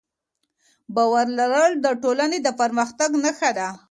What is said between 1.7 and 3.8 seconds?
د ټولنې د پرمختګ نښه ده.